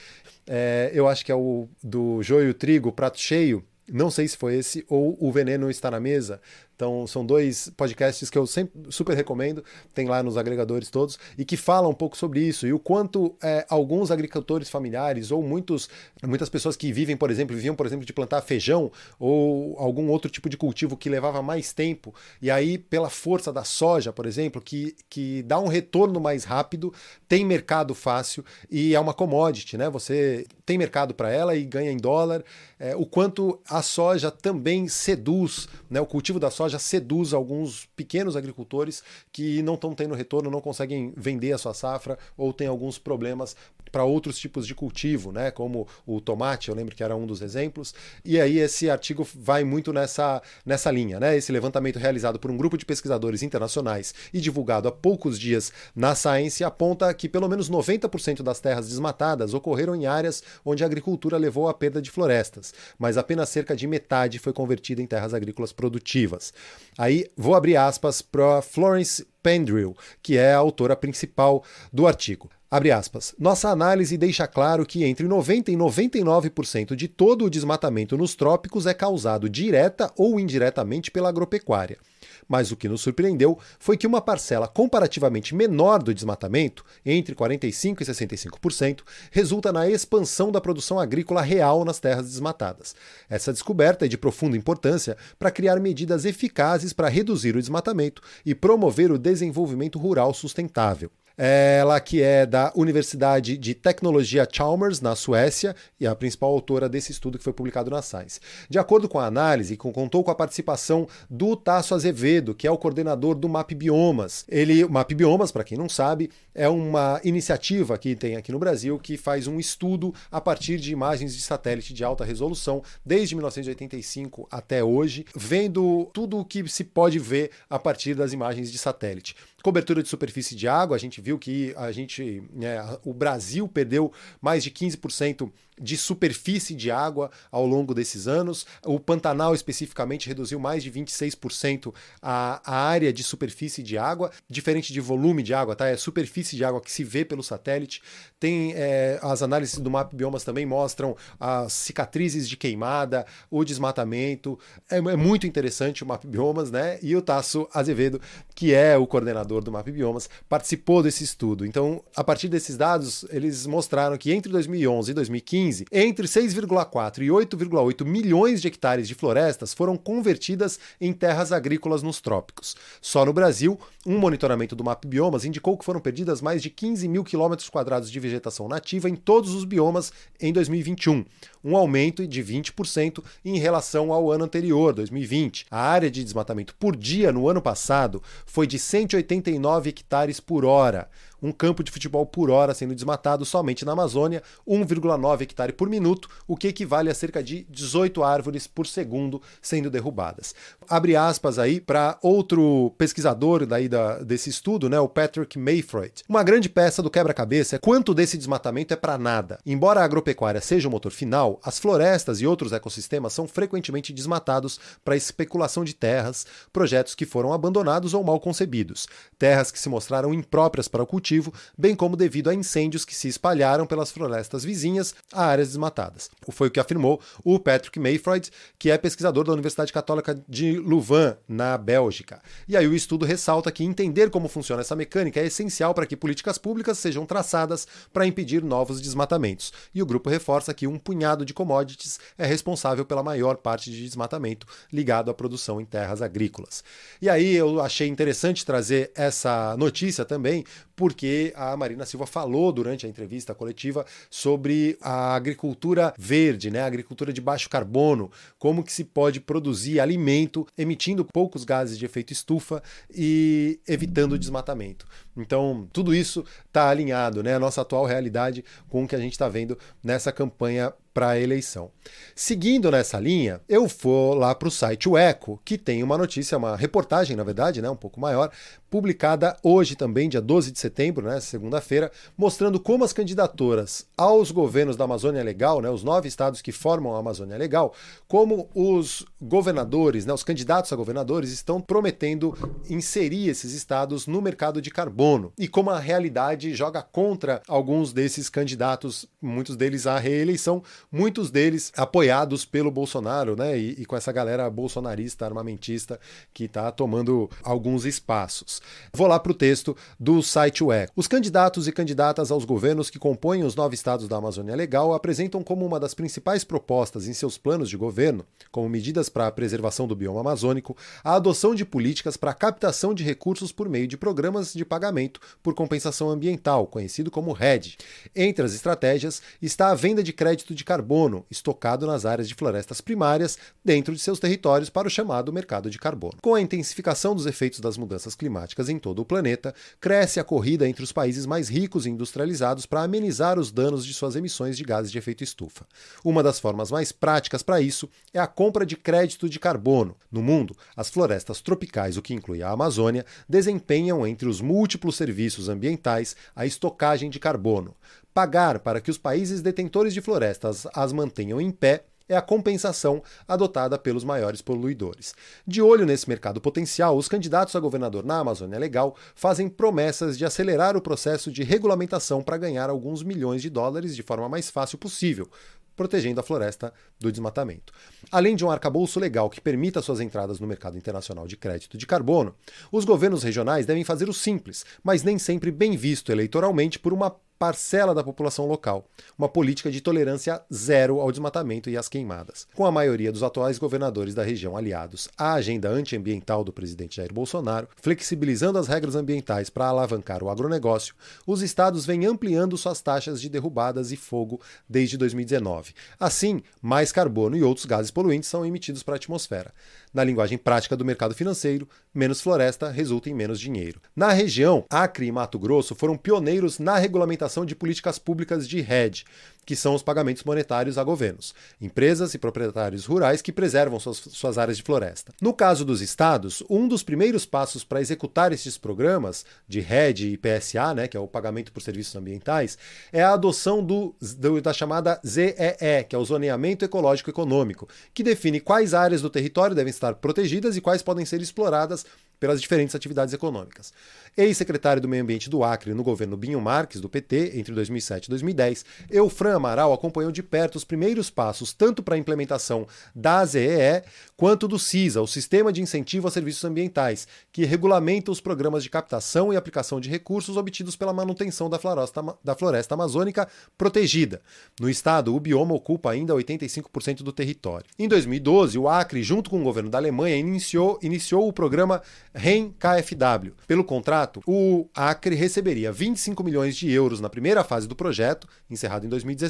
[0.48, 4.56] É, eu acho que é o do Joio Trigo, Prato Cheio, não sei se foi
[4.56, 6.40] esse ou O Veneno Está na Mesa,
[6.76, 11.46] então, são dois podcasts que eu sempre super recomendo, tem lá nos agregadores todos, e
[11.46, 15.90] que falam um pouco sobre isso e o quanto é, alguns agricultores familiares ou muitos,
[16.26, 20.30] muitas pessoas que vivem, por exemplo, viviam, por exemplo, de plantar feijão ou algum outro
[20.32, 24.62] tipo de cultivo que levava mais tempo, e aí, pela força da soja, por exemplo,
[24.62, 26.94] que, que dá um retorno mais rápido,
[27.28, 29.90] tem mercado fácil e é uma commodity, né?
[29.90, 32.44] Você tem mercado para ela e ganha em dólar.
[32.80, 36.00] É, o quanto a soja também seduz, né?
[36.00, 41.12] O cultivo da soja seduz alguns pequenos agricultores que não estão tendo retorno, não conseguem
[41.18, 43.56] vender a sua safra ou tem alguns problemas
[43.94, 47.44] para outros tipos de cultivo, né, como o tomate, eu lembro que era um dos
[47.44, 47.94] exemplos.
[48.26, 51.38] E aí esse artigo vai muito nessa, nessa linha, né?
[51.38, 56.16] Esse levantamento realizado por um grupo de pesquisadores internacionais e divulgado há poucos dias na
[56.16, 61.38] Science aponta que pelo menos 90% das terras desmatadas ocorreram em áreas onde a agricultura
[61.38, 65.72] levou à perda de florestas, mas apenas cerca de metade foi convertida em terras agrícolas
[65.72, 66.52] produtivas.
[66.98, 72.50] Aí vou abrir aspas para Florence Pendrill, que é a autora principal do artigo.
[72.74, 73.36] Abre aspas.
[73.38, 78.88] Nossa análise deixa claro que entre 90 e 99% de todo o desmatamento nos trópicos
[78.88, 82.00] é causado direta ou indiretamente pela agropecuária.
[82.48, 88.02] Mas o que nos surpreendeu foi que uma parcela comparativamente menor do desmatamento, entre 45%
[88.02, 92.96] e 65%, resulta na expansão da produção agrícola real nas terras desmatadas.
[93.30, 98.56] Essa descoberta é de profunda importância para criar medidas eficazes para reduzir o desmatamento e
[98.56, 101.12] promover o desenvolvimento rural sustentável.
[101.38, 107.12] Ela que é da Universidade de Tecnologia Chalmers, na Suécia, e a principal autora desse
[107.12, 108.40] estudo que foi publicado na Science.
[108.70, 112.78] De acordo com a análise, contou com a participação do Tasso Azevedo, que é o
[112.78, 114.46] coordenador do MAP Biomas.
[114.48, 118.60] Ele, o MAP Biomas, para quem não sabe, é uma iniciativa que tem aqui no
[118.60, 123.36] Brasil que faz um estudo a partir de imagens de satélite de alta resolução, desde
[123.36, 128.78] 1985 até hoje, vendo tudo o que se pode ver a partir das imagens de
[128.78, 129.36] satélite.
[129.64, 134.12] Cobertura de superfície de água, a gente viu que a gente, né, o Brasil perdeu
[134.42, 135.50] mais de 15%
[135.84, 138.66] de superfície de água ao longo desses anos.
[138.86, 144.94] O Pantanal, especificamente, reduziu mais de 26% a, a área de superfície de água, diferente
[144.94, 145.90] de volume de água, tá?
[145.90, 148.02] É superfície de água que se vê pelo satélite.
[148.40, 154.58] Tem é, as análises do Map Biomas também mostram as cicatrizes de queimada, o desmatamento.
[154.90, 156.98] É, é muito interessante o Map Biomas, né?
[157.02, 158.22] E o Tasso Azevedo,
[158.56, 161.66] que é o coordenador do Map Biomas, participou desse estudo.
[161.66, 167.24] Então, a partir desses dados, eles mostraram que entre 2011 e 2015 2015, entre 6,4
[167.24, 172.76] e 8,8 milhões de hectares de florestas foram convertidas em terras agrícolas nos trópicos.
[173.02, 177.08] Só no Brasil, um monitoramento do Map Biomas indicou que foram perdidas mais de 15
[177.08, 181.26] mil quilômetros quadrados de vegetação nativa em todos os biomas em 2021,
[181.64, 185.66] um aumento de 20% em relação ao ano anterior, 2020.
[185.72, 191.10] A área de desmatamento por dia no ano passado foi de 189 hectares por hora
[191.44, 196.30] um campo de futebol por hora sendo desmatado somente na Amazônia, 1,9 hectare por minuto,
[196.48, 200.56] o que equivale a cerca de 18 árvores por segundo sendo derrubadas.
[200.88, 206.24] Abre aspas aí para outro pesquisador daí da, desse estudo, né, o Patrick Mayfroyd.
[206.30, 209.60] Uma grande peça do quebra-cabeça é quanto desse desmatamento é para nada.
[209.66, 214.80] Embora a agropecuária seja o motor final, as florestas e outros ecossistemas são frequentemente desmatados
[215.04, 220.34] para especulação de terras, projetos que foram abandonados ou mal concebidos, terras que se mostraram
[220.34, 221.33] impróprias para o cultivo
[221.78, 226.30] bem como devido a incêndios que se espalharam pelas florestas vizinhas a áreas desmatadas.
[226.50, 231.36] Foi o que afirmou o Patrick Mayfroyd, que é pesquisador da Universidade Católica de Louvain,
[231.48, 232.42] na Bélgica.
[232.68, 236.16] E aí o estudo ressalta que entender como funciona essa mecânica é essencial para que
[236.16, 239.72] políticas públicas sejam traçadas para impedir novos desmatamentos.
[239.94, 244.04] E o grupo reforça que um punhado de commodities é responsável pela maior parte de
[244.04, 246.84] desmatamento ligado à produção em terras agrícolas.
[247.22, 250.64] E aí eu achei interessante trazer essa notícia também,
[250.96, 251.23] porque
[251.56, 257.32] a Marina Silva falou durante a entrevista coletiva sobre a agricultura verde, né, a agricultura
[257.32, 262.82] de baixo carbono, como que se pode produzir alimento emitindo poucos gases de efeito estufa
[263.14, 265.06] e evitando o desmatamento.
[265.36, 269.34] Então, tudo isso está alinhado, né, a nossa atual realidade com o que a gente
[269.34, 271.92] está vendo nessa campanha para a eleição.
[272.36, 276.58] Seguindo nessa linha, eu vou lá para o site O Eco, que tem uma notícia,
[276.58, 278.52] uma reportagem, na verdade, né, um pouco maior,
[278.90, 284.96] publicada hoje também, dia 12 de setembro, né, segunda-feira, mostrando como as candidaturas aos governos
[284.96, 287.94] da Amazônia Legal, né, os nove estados que formam a Amazônia Legal,
[288.28, 292.56] como os governadores, né, os candidatos a governadores estão prometendo
[292.90, 298.50] inserir esses estados no mercado de carbono e como a realidade joga contra alguns desses
[298.50, 303.78] candidatos, muitos deles à reeleição, muitos deles apoiados pelo Bolsonaro, né?
[303.78, 306.20] E, e com essa galera bolsonarista, armamentista,
[306.52, 308.82] que está tomando alguns espaços.
[309.14, 311.12] Vou lá para o texto do site UEC.
[311.16, 315.62] Os candidatos e candidatas aos governos que compõem os nove estados da Amazônia Legal apresentam
[315.62, 320.08] como uma das principais propostas em seus planos de governo, como medidas para a preservação
[320.08, 324.18] do bioma amazônico, a adoção de políticas para a captação de recursos por meio de
[324.18, 327.98] programas de pagamento por compensação ambiental, conhecido como RED.
[328.36, 331.03] Entre as estratégias está a venda de crédito de carbono,
[331.50, 336.00] estocado nas áreas de florestas primárias dentro de seus territórios para o chamado mercado de
[336.00, 336.38] carbono.
[336.42, 340.88] Com a intensificação dos efeitos das mudanças climáticas em todo o planeta, cresce a corrida
[340.88, 344.84] entre os países mais ricos e industrializados para amenizar os danos de suas emissões de
[344.84, 345.86] gases de efeito estufa.
[346.24, 350.16] Uma das formas mais práticas para isso é a compra de crédito de carbono.
[350.32, 355.70] No mundo, as florestas tropicais, o que inclui a Amazônia, desempenham entre os múltiplos serviços
[355.70, 357.96] ambientais a estocagem de carbono.
[358.34, 363.22] Pagar para que os países detentores de florestas as mantenham em pé é a compensação
[363.48, 365.36] adotada pelos maiores poluidores.
[365.68, 370.46] De olho nesse mercado potencial, os candidatos a governador na Amazônia Legal fazem promessas de
[370.46, 374.98] acelerar o processo de regulamentação para ganhar alguns milhões de dólares de forma mais fácil
[374.98, 375.48] possível,
[375.96, 377.94] protegendo a floresta do desmatamento.
[378.32, 382.08] Além de um arcabouço legal que permita suas entradas no mercado internacional de crédito de
[382.08, 382.56] carbono,
[382.92, 387.36] os governos regionais devem fazer o simples, mas nem sempre bem visto eleitoralmente por uma
[387.64, 389.06] parcela da população local,
[389.38, 392.68] uma política de tolerância zero ao desmatamento e às queimadas.
[392.76, 397.34] Com a maioria dos atuais governadores da região aliados à agenda antiambiental do presidente Jair
[397.34, 401.16] Bolsonaro, flexibilizando as regras ambientais para alavancar o agronegócio,
[401.48, 404.60] os estados vêm ampliando suas taxas de derrubadas e fogo
[404.90, 405.94] desde 2019.
[406.20, 409.74] Assim, mais carbono e outros gases poluentes são emitidos para a atmosfera.
[410.14, 414.02] Na linguagem prática do mercado financeiro, menos floresta resulta em menos dinheiro.
[414.14, 419.26] Na região, Acre e Mato Grosso foram pioneiros na regulamentação de políticas públicas de hedge,
[419.66, 424.58] que são os pagamentos monetários a governos, empresas e proprietários rurais que preservam suas, suas
[424.58, 425.34] áreas de floresta.
[425.42, 430.38] No caso dos estados, um dos primeiros passos para executar esses programas de RED e
[430.38, 432.78] PSA, né, que é o pagamento por serviços ambientais,
[433.12, 438.24] é a adoção do, do, da chamada ZEE, que é o Zoneamento Ecológico Econômico, que
[438.24, 442.06] define quais áreas do território devem estar protegidas e quais podem ser exploradas
[442.40, 443.94] pelas diferentes atividades econômicas.
[444.36, 448.30] Ex-secretário do Meio Ambiente do Acre no governo Binho Marques, do PT, entre 2007 e
[448.30, 454.04] 2010, Eufran Amaral acompanhou de perto os primeiros passos tanto para a implementação da ZEE
[454.36, 458.90] quanto do CISA, o Sistema de Incentivo a Serviços Ambientais, que regulamenta os programas de
[458.90, 463.48] captação e aplicação de recursos obtidos pela manutenção da floresta, da floresta amazônica
[463.78, 464.42] protegida.
[464.80, 467.86] No estado, o bioma ocupa ainda 85% do território.
[467.98, 472.02] Em 2012, o Acre, junto com o governo da Alemanha, iniciou, iniciou o programa
[472.34, 473.54] REM KfW.
[473.68, 479.06] Pelo contrato, o Acre receberia 25 milhões de euros na primeira fase do projeto, encerrado
[479.06, 479.43] em 2017.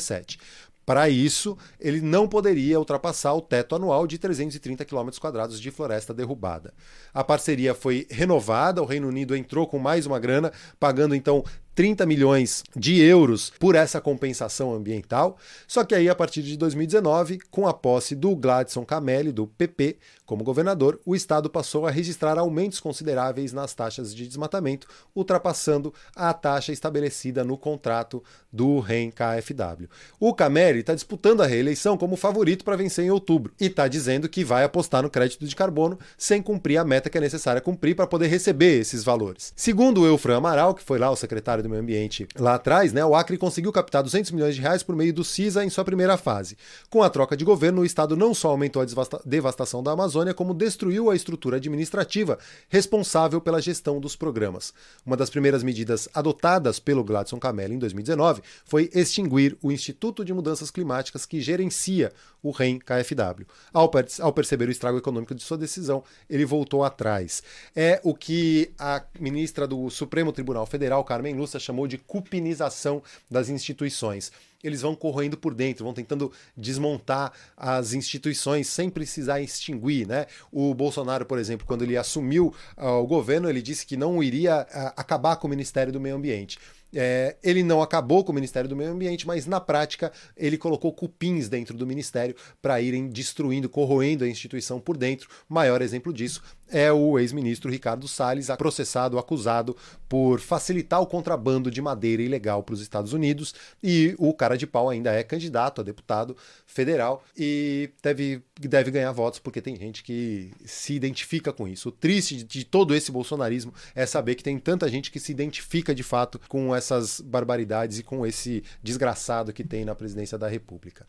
[0.85, 5.09] Para isso, ele não poderia ultrapassar o teto anual de 330 km
[5.57, 6.73] de floresta derrubada.
[7.13, 11.43] A parceria foi renovada, o Reino Unido entrou com mais uma grana, pagando então
[11.75, 15.37] 30 milhões de euros por essa compensação ambiental.
[15.67, 19.97] Só que aí, a partir de 2019, com a posse do Gladson Camelli, do PP,
[20.25, 26.33] como governador, o Estado passou a registrar aumentos consideráveis nas taxas de desmatamento, ultrapassando a
[26.33, 29.89] taxa estabelecida no contrato do REN KfW.
[30.19, 34.29] O Camelli está disputando a reeleição como favorito para vencer em outubro e está dizendo
[34.29, 37.95] que vai apostar no crédito de carbono sem cumprir a meta que é necessária cumprir
[37.95, 39.53] para poder receber esses valores.
[39.55, 43.03] Segundo o Eufran Amaral, que foi lá o secretário do Meio Ambiente lá atrás, né,
[43.03, 46.17] o Acre conseguiu captar 200 milhões de reais por meio do CISA em sua primeira
[46.17, 46.57] fase.
[46.89, 48.85] Com a troca de governo, o Estado não só aumentou a
[49.25, 52.37] devastação da Amazônia, como destruiu a estrutura administrativa
[52.69, 54.73] responsável pela gestão dos programas.
[55.05, 60.33] Uma das primeiras medidas adotadas pelo Gladson Camelli em 2019 foi extinguir o Instituto de
[60.33, 62.11] Mudanças Climáticas que gerencia
[62.41, 63.47] o REM KfW.
[63.71, 67.41] Ao, per ao perceber o estrago econômico de sua decisão, ele voltou atrás.
[67.73, 73.49] É o que a ministra do Supremo Tribunal Federal, Carmen Lúcia, chamou de cupinização das
[73.49, 74.31] instituições.
[74.63, 80.07] Eles vão corroendo por dentro, vão tentando desmontar as instituições sem precisar extinguir.
[80.07, 80.25] Né?
[80.51, 84.61] O Bolsonaro, por exemplo, quando ele assumiu uh, o governo, ele disse que não iria
[84.61, 86.57] uh, acabar com o Ministério do Meio Ambiente.
[86.93, 90.93] É, ele não acabou com o Ministério do Meio Ambiente, mas na prática ele colocou
[90.93, 95.29] cupins dentro do Ministério para irem destruindo, corroendo a instituição por dentro.
[95.49, 96.41] Maior exemplo disso
[96.73, 99.77] é o ex-ministro Ricardo Salles, processado, acusado
[100.09, 103.53] por facilitar o contrabando de madeira ilegal para os Estados Unidos.
[103.81, 106.35] E o cara de pau ainda é candidato a deputado
[106.65, 111.89] federal e deve, deve ganhar votos porque tem gente que se identifica com isso.
[111.89, 115.93] O triste de todo esse bolsonarismo é saber que tem tanta gente que se identifica
[115.93, 121.05] de fato com essas barbaridades e com esse desgraçado que tem na presidência da República.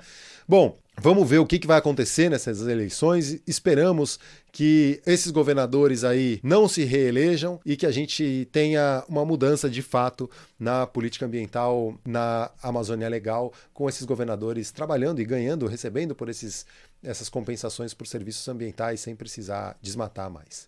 [0.47, 3.41] Bom, Vamos ver o que, vai acontecer nessas eleições.
[3.47, 4.19] Esperamos
[4.53, 9.83] que esses governadores aí não se reelejam e que a gente tenha uma mudança de
[9.83, 16.29] fato na política ambiental na Amazônia Legal, com esses governadores trabalhando e ganhando, recebendo por
[16.29, 16.65] esses,
[17.05, 20.67] essas compensações por serviços ambientais sem precisar desmatar mais.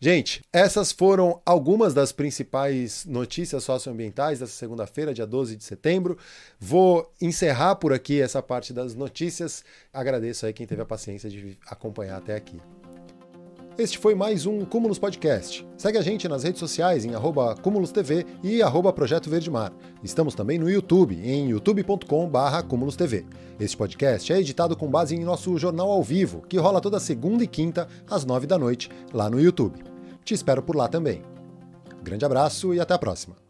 [0.00, 6.18] Gente, essas foram algumas das principais notícias socioambientais dessa segunda-feira, dia 12 de setembro.
[6.58, 9.64] Vou encerrar por aqui essa parte das notícias.
[9.92, 12.60] Agradeço aí quem teve a paciência de acompanhar até aqui.
[13.76, 15.66] Este foi mais um Cúmulos Podcast.
[15.76, 17.56] Segue a gente nas redes sociais em arroba
[17.92, 19.72] TV e arroba Projeto Verde Mar.
[20.00, 23.26] Estamos também no YouTube, em youtube.com.br cúmulostv.
[23.58, 27.42] Este podcast é editado com base em nosso jornal ao vivo, que rola toda segunda
[27.42, 29.82] e quinta, às nove da noite, lá no YouTube.
[30.24, 31.22] Te espero por lá também.
[32.00, 33.43] Grande abraço e até a próxima.